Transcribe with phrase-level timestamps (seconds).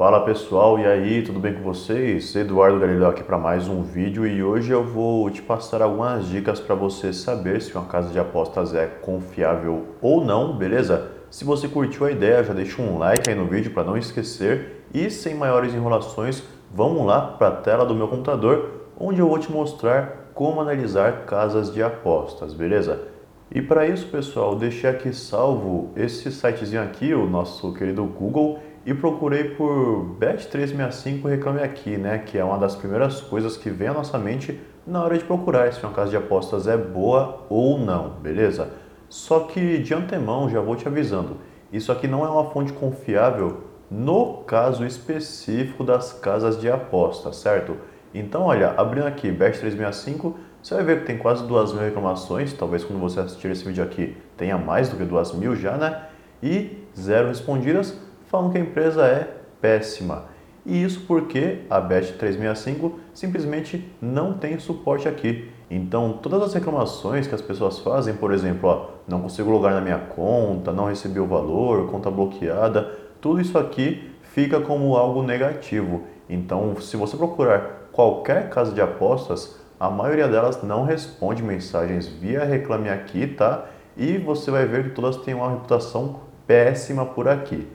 [0.00, 2.34] Fala pessoal, e aí, tudo bem com vocês?
[2.34, 6.58] Eduardo Galileu aqui para mais um vídeo e hoje eu vou te passar algumas dicas
[6.58, 11.10] para você saber se uma casa de apostas é confiável ou não, beleza?
[11.30, 14.86] Se você curtiu a ideia, já deixa um like aí no vídeo para não esquecer
[14.94, 16.42] e sem maiores enrolações,
[16.74, 21.26] vamos lá para a tela do meu computador onde eu vou te mostrar como analisar
[21.26, 23.19] casas de apostas, beleza?
[23.52, 28.94] E para isso, pessoal, deixei aqui salvo esse sitezinho aqui, o nosso querido Google, e
[28.94, 32.18] procurei por Bet365 Reclame Aqui, né?
[32.18, 35.72] Que é uma das primeiras coisas que vem à nossa mente na hora de procurar
[35.72, 38.70] se uma casa de apostas é boa ou não, beleza?
[39.08, 41.38] Só que de antemão já vou te avisando,
[41.72, 47.76] isso aqui não é uma fonte confiável no caso específico das casas de apostas, certo?
[48.14, 52.84] Então, olha, abrindo aqui Bet365, você vai ver que tem quase duas mil reclamações, talvez
[52.84, 56.02] quando você assistir esse vídeo aqui tenha mais do que duas mil já, né?
[56.42, 59.28] E zero respondidas, falando que a empresa é
[59.60, 60.24] péssima.
[60.64, 65.50] E isso porque a Bet365 simplesmente não tem suporte aqui.
[65.70, 69.80] Então, todas as reclamações que as pessoas fazem, por exemplo, ó, não consigo logar na
[69.80, 76.02] minha conta, não recebi o valor, conta bloqueada, tudo isso aqui fica como algo negativo.
[76.28, 82.44] Então, se você procurar qualquer casa de apostas, a maioria delas não responde mensagens via
[82.44, 83.64] Reclame Aqui, tá?
[83.96, 87.66] E você vai ver que todas têm uma reputação péssima por aqui.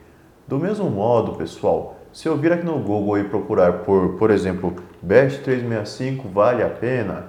[0.46, 4.76] Do mesmo modo, pessoal, se eu vir aqui no Google e procurar por, por exemplo,
[5.02, 7.26] Best 365 vale a pena,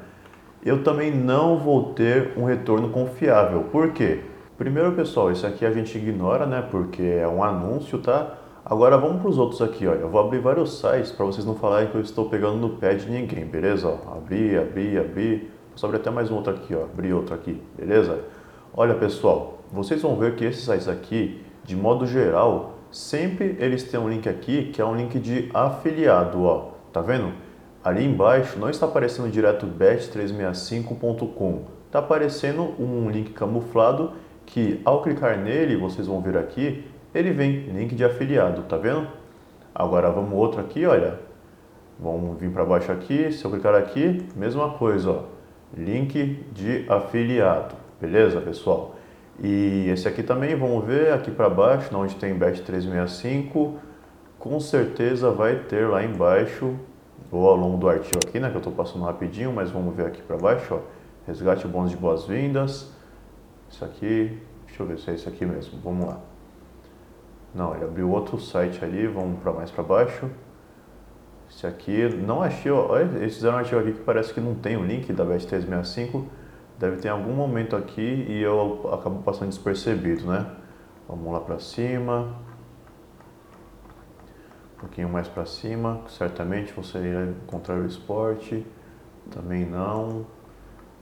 [0.64, 3.64] eu também não vou ter um retorno confiável.
[3.72, 4.22] Por quê?
[4.59, 6.64] Primeiro, pessoal, isso aqui a gente ignora, né?
[6.70, 8.38] Porque é um anúncio, tá?
[8.70, 9.94] Agora vamos para os outros aqui, ó.
[9.94, 12.96] Eu vou abrir vários sites para vocês não falarem que eu estou pegando no pé
[12.96, 13.88] de ninguém, beleza?
[13.88, 15.50] Ó, abrir, abrir, abrir.
[15.73, 16.84] Vou abrir até mais um outro aqui, ó.
[16.84, 18.26] Abrir outro aqui, beleza?
[18.73, 24.02] Olha, pessoal, vocês vão ver que esses sites aqui, de modo geral, sempre eles têm
[24.02, 26.72] um link aqui que é um link de afiliado, ó.
[26.92, 27.32] Tá vendo?
[27.82, 31.62] Ali embaixo não está aparecendo direto bet365.com.
[31.86, 34.11] Está aparecendo um link camuflado
[34.45, 36.83] que ao clicar nele, vocês vão ver aqui,
[37.17, 39.08] ele vem link de afiliado, tá vendo?
[39.73, 41.20] Agora vamos outro aqui, olha.
[42.00, 45.23] Vamos vir para baixo aqui, se eu clicar aqui, mesma coisa, ó.
[45.76, 48.95] Link de afiliado, beleza, pessoal?
[49.39, 53.73] E esse aqui também, vamos ver aqui para baixo, onde tem Bet365,
[54.38, 56.76] com certeza vai ter lá embaixo,
[57.32, 60.06] ou ao longo do artigo aqui, né, que eu estou passando rapidinho, mas vamos ver
[60.06, 60.80] aqui para baixo, ó,
[61.26, 62.92] resgate bônus de boas-vindas,
[63.70, 66.20] isso aqui, deixa eu ver se é isso aqui mesmo, vamos lá.
[67.58, 70.30] Não, ele abriu outro site ali, vamos para mais para baixo.
[71.50, 74.78] Esse aqui, não achei, olha, eles fizeram um artigo aqui que parece que não tem
[74.78, 76.23] o link da Bet365,
[76.78, 80.45] deve ter algum momento aqui e eu acabo passando despercebido, né?
[81.10, 82.36] Vamos lá para cima.
[84.76, 88.64] Um pouquinho mais para cima, certamente você irá encontrar o esporte.
[89.32, 90.28] Também não.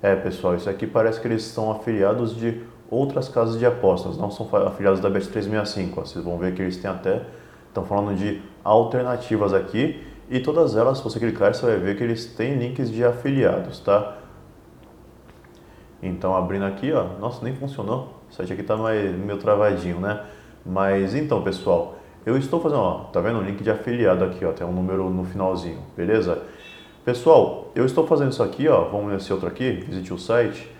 [0.02, 4.30] É, pessoal, isso aqui parece que eles são afiliados de outras casas de apostas, não
[4.30, 5.96] são afiliados da Bet365.
[5.96, 7.24] Vocês vão ver que eles têm até,
[7.68, 12.04] estão falando de alternativas aqui e todas elas, se você clicar, você vai ver que
[12.04, 14.18] eles têm links de afiliados, tá?
[16.02, 18.14] Então, abrindo aqui, ó, nossa, nem funcionou.
[18.30, 20.24] O site aqui tá meio travadinho, né?
[20.66, 21.96] Mas então, pessoal,
[22.26, 25.10] eu estou fazendo, ó, tá vendo o link de afiliado aqui, ó, tem um número
[25.10, 26.42] no finalzinho, beleza?
[27.04, 30.75] Pessoal, eu estou fazendo isso aqui, ó, vamos nesse outro aqui, visite o site.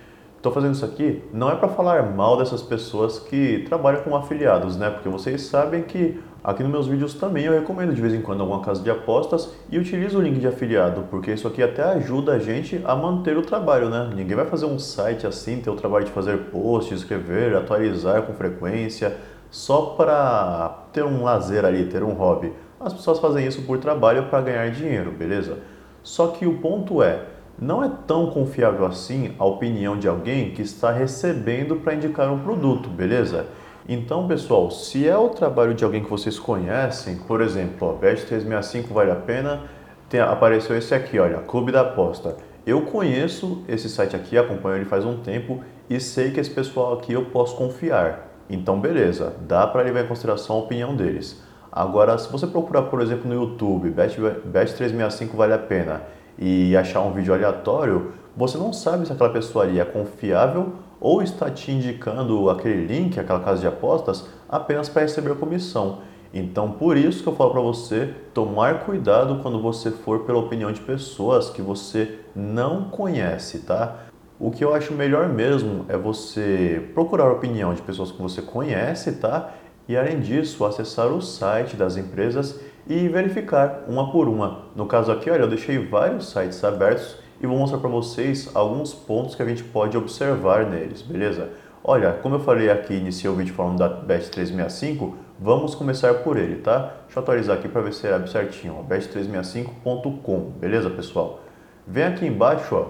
[0.46, 4.78] Estou fazendo isso aqui não é para falar mal dessas pessoas que trabalham com afiliados,
[4.78, 4.92] né?
[4.92, 8.42] Porque vocês sabem que aqui nos meus vídeos também eu recomendo de vez em quando
[8.42, 12.34] alguma casa de apostas e utilizo o link de afiliado, porque isso aqui até ajuda
[12.34, 14.12] a gente a manter o trabalho, né?
[14.16, 18.34] Ninguém vai fazer um site assim, ter o trabalho de fazer post, escrever, atualizar com
[18.36, 19.18] frequência,
[19.50, 22.54] só para ter um lazer ali, ter um hobby.
[22.80, 25.58] As pessoas fazem isso por trabalho para ganhar dinheiro, beleza?
[26.04, 27.24] Só que o ponto é,
[27.58, 32.40] não é tão confiável assim a opinião de alguém que está recebendo para indicar um
[32.40, 33.48] produto, beleza?
[33.88, 38.88] Então, pessoal, se é o trabalho de alguém que vocês conhecem, por exemplo, o Bet365
[38.92, 39.62] vale a pena,
[40.10, 42.36] tem, apareceu esse aqui, olha, Clube da Aposta.
[42.66, 46.96] Eu conheço esse site aqui, acompanho ele faz um tempo e sei que esse pessoal
[46.96, 48.28] aqui eu posso confiar.
[48.50, 51.42] Então, beleza, dá para levar em consideração a opinião deles.
[51.72, 56.02] Agora, se você procurar, por exemplo, no YouTube, Bet365 vale a pena
[56.38, 61.22] e achar um vídeo aleatório, você não sabe se aquela pessoa ali é confiável ou
[61.22, 66.00] está te indicando aquele link, aquela casa de apostas, apenas para receber comissão.
[66.34, 70.72] Então, por isso que eu falo para você tomar cuidado quando você for pela opinião
[70.72, 74.00] de pessoas que você não conhece, tá?
[74.38, 78.42] O que eu acho melhor mesmo é você procurar a opinião de pessoas que você
[78.42, 79.54] conhece, tá?
[79.88, 84.66] E além disso, acessar o site das empresas e verificar uma por uma.
[84.76, 88.94] No caso aqui, olha, eu deixei vários sites abertos e vou mostrar para vocês alguns
[88.94, 91.50] pontos que a gente pode observar neles, beleza?
[91.84, 96.56] Olha, como eu falei aqui, iniciei o vídeo falando da Bet365, vamos começar por ele,
[96.56, 96.94] tá?
[97.06, 101.42] Deixa eu atualizar aqui para ver se abre certinho, bet365.com, beleza, pessoal?
[101.88, 102.88] Vem aqui embaixo, ó.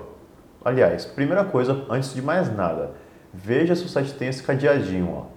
[0.63, 2.92] Aliás, primeira coisa, antes de mais nada,
[3.33, 5.35] veja se o site tem esse cadeadinho, ó.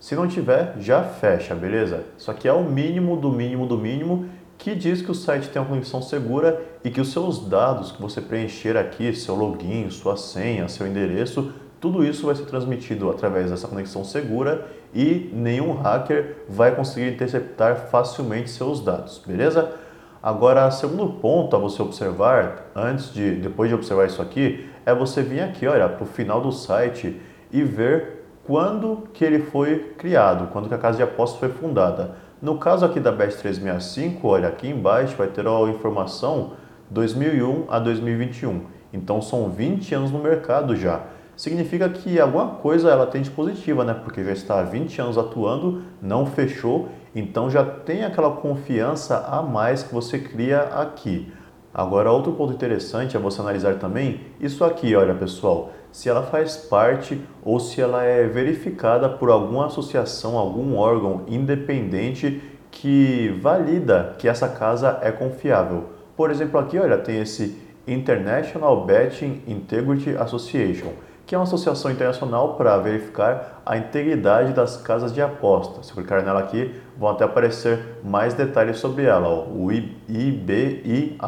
[0.00, 2.04] Se não tiver, já fecha, beleza?
[2.16, 5.60] Isso aqui é o mínimo do mínimo do mínimo que diz que o site tem
[5.60, 10.16] uma conexão segura e que os seus dados que você preencher aqui, seu login, sua
[10.16, 16.44] senha, seu endereço, tudo isso vai ser transmitido através dessa conexão segura e nenhum hacker
[16.48, 19.72] vai conseguir interceptar facilmente seus dados, beleza?
[20.20, 25.22] Agora, segundo ponto a você observar, antes de, depois de observar isso aqui, é você
[25.22, 27.20] vir aqui, olha, para o final do site
[27.52, 28.17] e ver
[28.48, 32.16] quando que ele foi criado, quando que a casa de apostas foi fundada.
[32.42, 36.54] No caso aqui da Bet365, olha, aqui embaixo vai ter a informação
[36.90, 38.62] 2001 a 2021.
[38.92, 41.02] Então são 20 anos no mercado já.
[41.36, 43.94] Significa que alguma coisa ela tem de positiva, né?
[43.94, 49.42] Porque já está há 20 anos atuando, não fechou então já tem aquela confiança a
[49.42, 51.32] mais que você cria aqui.
[51.72, 56.56] Agora, outro ponto interessante é você analisar também isso aqui, olha pessoal, se ela faz
[56.56, 62.40] parte ou se ela é verificada por alguma associação, algum órgão independente
[62.70, 65.86] que valida que essa casa é confiável.
[66.16, 70.92] Por exemplo, aqui, olha, tem esse International Betting Integrity Association
[71.26, 75.88] que é uma associação internacional para verificar a integridade das casas de apostas.
[75.88, 81.18] Se clicar nela aqui, vão até aparecer mais detalhes sobre ela, ó, o IBIA.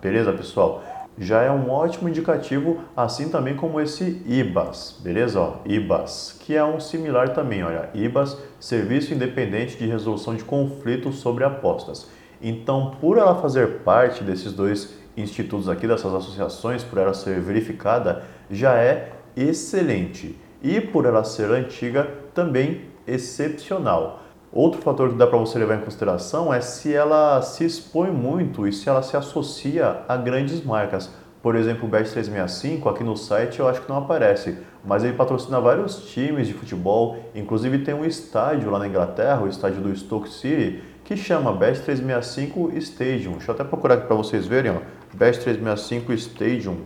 [0.00, 0.80] Beleza, pessoal?
[1.20, 5.40] Já é um ótimo indicativo, assim também como esse IBAS, beleza?
[5.40, 11.16] Ó, IBAS, que é um similar também, olha, IBAS, Serviço Independente de Resolução de Conflitos
[11.16, 12.08] sobre Apostas.
[12.40, 18.22] Então, por ela fazer parte desses dois institutos aqui, dessas associações, por ela ser verificada,
[18.48, 24.22] já é excelente e por ela ser antiga, também excepcional.
[24.50, 28.66] Outro fator que dá para você levar em consideração é se ela se expõe muito
[28.66, 31.10] e se ela se associa a grandes marcas.
[31.42, 35.60] Por exemplo, o Bet365 aqui no site eu acho que não aparece, mas ele patrocina
[35.60, 40.30] vários times de futebol, inclusive tem um estádio lá na Inglaterra, o estádio do Stoke
[40.30, 43.32] City, que chama Bet365 Stadium.
[43.32, 44.80] Deixa eu até procurar aqui para vocês verem, ó.
[45.16, 46.78] Bet365 Stadium.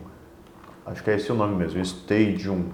[0.85, 2.67] Acho que é esse o nome mesmo, Stadium.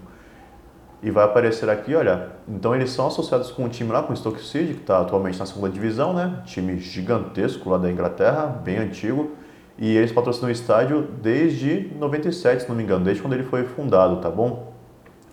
[1.03, 4.17] E vai aparecer aqui, olha, então eles são associados com um time lá, com o
[4.17, 6.43] Stoke City, que está atualmente na segunda divisão, né?
[6.47, 9.33] Time gigantesco lá da Inglaterra, bem antigo.
[9.77, 13.65] E eles patrocinam o estádio desde 97, se não me engano, desde quando ele foi
[13.65, 14.73] fundado, tá bom?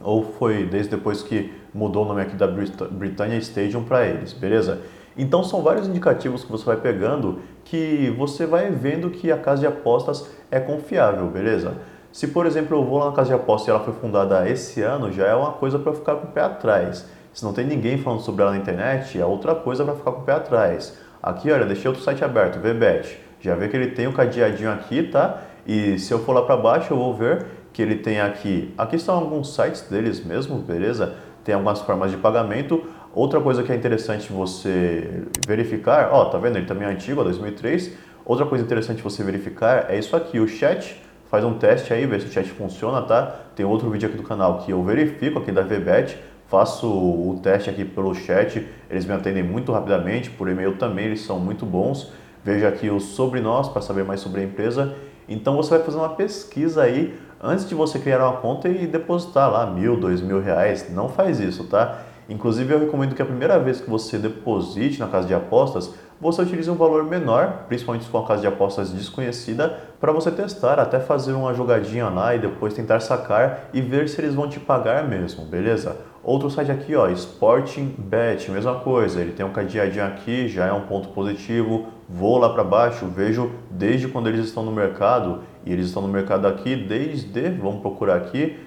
[0.02, 4.82] Ou foi desde depois que mudou o nome aqui da Britannia Stadium para eles, beleza?
[5.18, 9.62] Então são vários indicativos que você vai pegando que você vai vendo que a casa
[9.62, 11.76] de apostas é confiável, beleza?
[12.16, 14.82] Se, por exemplo, eu vou lá na casa de aposta e ela foi fundada esse
[14.82, 17.06] ano, já é uma coisa para ficar com o pé atrás.
[17.34, 20.22] Se não tem ninguém falando sobre ela na internet, é outra coisa para ficar com
[20.22, 20.98] o pé atrás.
[21.22, 23.20] Aqui, olha, deixei outro site aberto, VBet.
[23.42, 25.42] Já vê que ele tem o um cadeadinho aqui, tá?
[25.68, 28.74] E se eu for lá para baixo, eu vou ver que ele tem aqui.
[28.78, 31.16] Aqui estão alguns sites deles mesmo, beleza?
[31.44, 32.82] Tem algumas formas de pagamento.
[33.14, 36.56] Outra coisa que é interessante você verificar, ó, tá vendo?
[36.56, 37.92] Ele também é antigo, 2003.
[38.24, 41.04] Outra coisa interessante você verificar é isso aqui, o chat
[41.36, 43.36] faz um teste aí, vê se o chat funciona, tá?
[43.58, 47.70] Tem outro vídeo aqui do canal que eu verifico aqui da VBet, faço o teste
[47.70, 52.10] aqui pelo chat, eles me atendem muito rapidamente, por e-mail também, eles são muito bons.
[52.42, 54.96] Veja aqui o sobre nós para saber mais sobre a empresa.
[55.28, 59.52] Então você vai fazer uma pesquisa aí antes de você criar uma conta e depositar
[59.52, 60.90] lá mil, dois mil reais.
[60.90, 62.00] Não faz isso, tá?
[62.28, 66.42] Inclusive eu recomendo que a primeira vez que você deposite na casa de apostas, você
[66.42, 70.80] utilize um valor menor, principalmente se for uma casa de apostas desconhecida, para você testar,
[70.80, 74.60] até fazer uma jogadinha lá e depois tentar sacar e ver se eles vão te
[74.60, 75.98] pagar mesmo, beleza?
[76.24, 80.74] Outro site aqui, ó, Sporting Bet, mesma coisa, ele tem um cadeadinho aqui, já é
[80.74, 81.88] um ponto positivo.
[82.10, 86.08] Vou lá para baixo, vejo desde quando eles estão no mercado, e eles estão no
[86.08, 88.58] mercado aqui desde, vamos procurar aqui.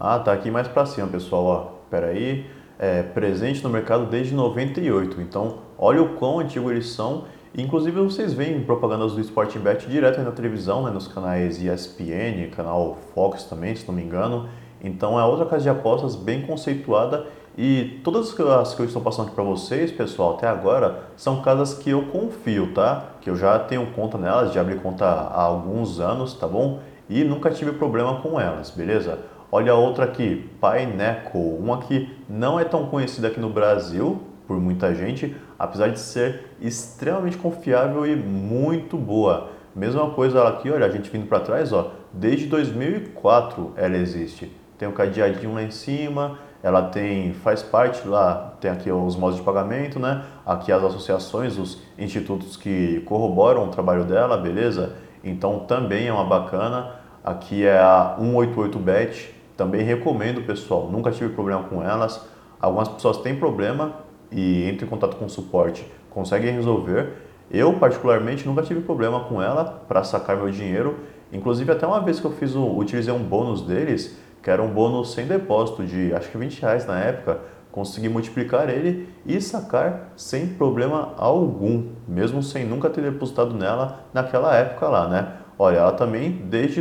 [0.00, 1.78] Ah, tá aqui mais para cima, pessoal, ó.
[1.90, 2.46] Pera aí
[2.78, 5.20] é, presente no mercado desde 98.
[5.20, 7.24] Então, olha o quão antigo eles são.
[7.56, 12.96] Inclusive, vocês veem propagandas do Sporting Bet direto na televisão, né, nos canais ESPN, canal
[13.14, 14.48] Fox também, se não me engano.
[14.82, 17.26] Então, é outra casa de apostas bem conceituada
[17.60, 21.74] e todas as que eu estou passando aqui para vocês, pessoal, até agora, são casas
[21.74, 23.14] que eu confio, tá?
[23.20, 26.78] Que eu já tenho conta nelas, já abri conta há alguns anos, tá bom?
[27.10, 29.18] E nunca tive problema com elas, beleza?
[29.50, 34.94] Olha outra aqui, Pineco, uma que não é tão conhecida aqui no Brasil por muita
[34.94, 35.34] gente.
[35.58, 39.50] apesar de ser extremamente confiável e muito boa.
[39.74, 44.52] Mesma coisa aqui, olha, a gente vindo para trás, ó, desde 2004 ela existe.
[44.78, 49.16] Tem o um cadeadinho lá em cima, ela tem faz parte lá, tem aqui os
[49.16, 50.22] modos de pagamento, né?
[50.46, 54.94] Aqui as associações, os institutos que corroboram o trabalho dela, beleza?
[55.24, 56.92] Então também é uma bacana.
[57.24, 60.88] Aqui é a 188bet, também recomendo, pessoal.
[60.90, 62.24] Nunca tive problema com elas.
[62.60, 63.96] Algumas pessoas têm problema
[64.30, 67.14] e entram em contato com o suporte, conseguem resolver.
[67.50, 71.00] Eu, particularmente, nunca tive problema com ela para sacar meu dinheiro.
[71.32, 74.68] Inclusive, até uma vez que eu fiz o, utilizei um bônus deles, que era um
[74.68, 77.40] bônus sem depósito de acho que 20 reais na época,
[77.72, 84.54] consegui multiplicar ele e sacar sem problema algum, mesmo sem nunca ter depositado nela naquela
[84.54, 85.32] época lá, né?
[85.58, 86.80] Olha, ela também desde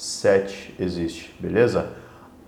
[0.00, 1.90] 2007 existe, beleza?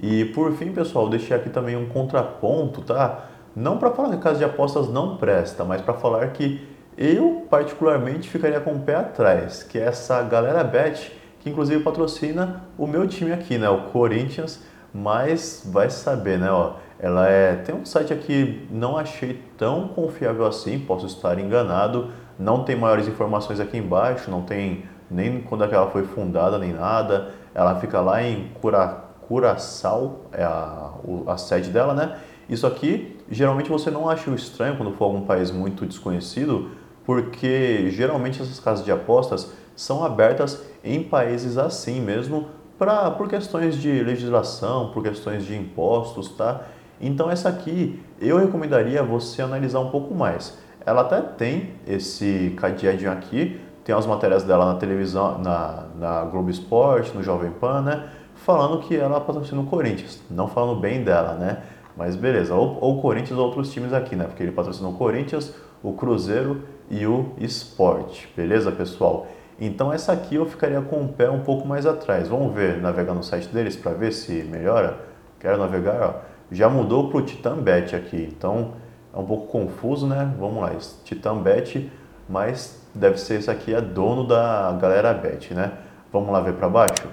[0.00, 3.26] E por fim, pessoal, deixei aqui também um contraponto, tá?
[3.54, 6.66] Não para falar que a casa de apostas não presta, mas para falar que
[6.97, 12.64] eu particularmente ficaria com o pé atrás, que é essa galera bet que inclusive patrocina
[12.78, 14.62] o meu time aqui, né, o Corinthians,
[14.94, 20.47] mas vai saber, né, ó, ela é, tem um site aqui, não achei tão confiável
[20.47, 25.73] assim, posso estar enganado, não tem maiores informações aqui embaixo, não tem nem quando é
[25.73, 30.90] ela foi fundada, nem nada, ela fica lá em Cura, Curaçao, é a,
[31.26, 32.18] a sede dela, né,
[32.49, 36.71] isso aqui, geralmente você não acha estranho quando for algum país muito desconhecido,
[37.04, 43.76] porque geralmente essas casas de apostas são abertas em países assim mesmo, pra, por questões
[43.76, 46.62] de legislação, por questões de impostos, tá?
[47.00, 50.59] Então essa aqui eu recomendaria você analisar um pouco mais.
[50.85, 56.51] Ela até tem esse cadeadinho aqui, tem as matérias dela na televisão, na, na Globo
[56.51, 58.09] Esporte, no Jovem Pan, né?
[58.35, 61.62] Falando que ela patrocina o Corinthians, não falando bem dela, né?
[61.97, 64.25] Mas beleza, ou, ou Corinthians ou outros times aqui, né?
[64.25, 69.27] Porque ele patrocina o Corinthians, o Cruzeiro e o Esporte, beleza, pessoal?
[69.61, 72.29] Então essa aqui eu ficaria com o pé um pouco mais atrás.
[72.29, 74.99] Vamos ver, navegar no site deles para ver se melhora.
[75.39, 76.33] Quero navegar, ó.
[76.51, 78.73] Já mudou para o Titanbet aqui, então
[79.15, 80.35] é um pouco confuso, né?
[80.39, 80.73] Vamos lá,
[81.05, 81.91] Titanbet,
[82.33, 85.71] mas deve ser esse aqui é dono da galera Bet, né?
[86.11, 87.07] Vamos lá ver para baixo?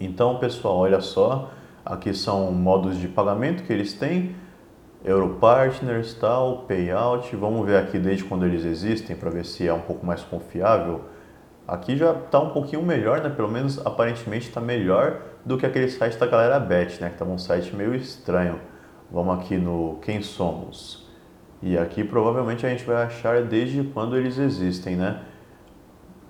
[0.00, 1.50] Então, pessoal, olha só,
[1.84, 4.34] aqui são modos de pagamento que eles têm,
[5.04, 9.82] Europartners, tal, Payout, vamos ver aqui desde quando eles existem para ver se é um
[9.82, 11.02] pouco mais confiável.
[11.68, 13.28] Aqui já está um pouquinho melhor, né?
[13.28, 17.08] Pelo menos aparentemente está melhor do que aquele site da galera Bet, né?
[17.08, 18.58] Que estava um site meio estranho.
[19.10, 21.03] Vamos aqui no Quem Somos.
[21.66, 25.20] E aqui provavelmente a gente vai achar desde quando eles existem, né?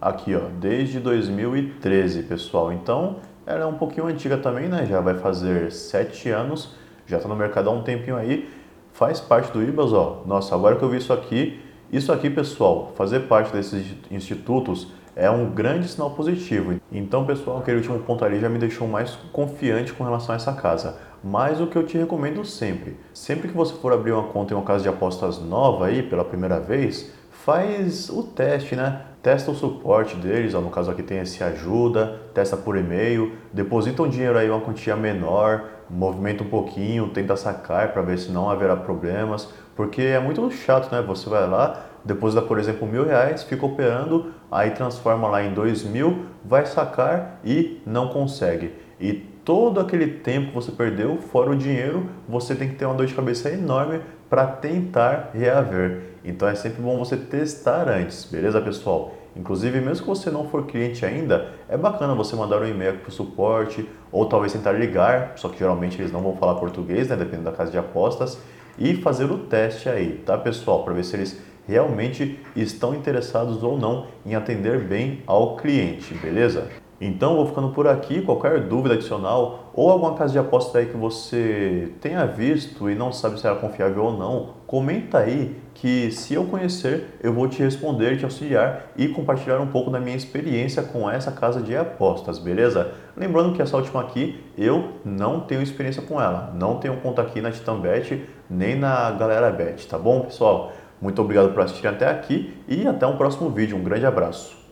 [0.01, 2.73] Aqui, ó, desde 2013, pessoal.
[2.73, 4.87] Então, ela é um pouquinho antiga também, né?
[4.87, 8.49] Já vai fazer sete anos, já está no mercado há um tempinho aí.
[8.93, 10.23] Faz parte do IBAS, ó.
[10.25, 11.61] Nossa, agora que eu vi isso aqui,
[11.93, 14.87] isso aqui, pessoal, fazer parte desses institutos
[15.17, 16.81] é um grande sinal positivo.
[16.93, 20.53] Então, pessoal, aquele último ponto ali já me deixou mais confiante com relação a essa
[20.53, 20.97] casa.
[21.27, 24.57] Mas o que eu te recomendo sempre, sempre que você for abrir uma conta em
[24.59, 29.01] uma casa de apostas nova aí pela primeira vez, faz o teste, né?
[29.23, 34.03] Testa o suporte deles, ó, no caso aqui tem esse ajuda, testa por e-mail, deposita
[34.03, 38.51] um dinheiro aí uma quantia menor, movimenta um pouquinho, tenta sacar para ver se não
[38.51, 41.01] haverá problemas, porque é muito chato, né?
[41.01, 45.85] Você vai lá, deposita, por exemplo, mil reais, fica operando, aí transforma lá em dois
[45.85, 48.75] mil, vai sacar e não consegue.
[49.01, 52.95] E todo aquele tempo que você perdeu, fora o dinheiro, você tem que ter uma
[52.95, 56.15] dor de cabeça enorme para tentar reaver.
[56.25, 59.15] Então é sempre bom você testar antes, beleza, pessoal?
[59.37, 63.09] Inclusive, mesmo que você não for cliente ainda, é bacana você mandar um e-mail para
[63.09, 67.17] o suporte ou talvez tentar ligar, só que geralmente eles não vão falar português, né,
[67.17, 68.39] dependendo da casa de apostas,
[68.79, 70.85] e fazer o teste aí, tá, pessoal?
[70.85, 76.69] Para ver se eles realmente estão interessados ou não em atender bem ao cliente, beleza?
[77.01, 78.23] Então vou ficando por aqui.
[78.23, 83.13] Qualquer dúvida adicional ou alguma casa de aposta aí que você tenha visto e não
[83.13, 87.63] sabe se era confiável ou não, comenta aí que se eu conhecer eu vou te
[87.63, 92.39] responder, te auxiliar e compartilhar um pouco da minha experiência com essa casa de apostas,
[92.39, 92.93] beleza?
[93.17, 97.41] Lembrando que essa última aqui eu não tenho experiência com ela, não tenho conta aqui
[97.41, 100.73] na Titanbet nem na Galera Bet, tá bom pessoal?
[101.01, 103.77] Muito obrigado por assistir até aqui e até um próximo vídeo.
[103.77, 104.64] Um grande abraço.